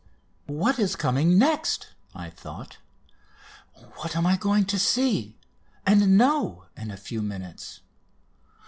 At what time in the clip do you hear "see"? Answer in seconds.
4.79-5.37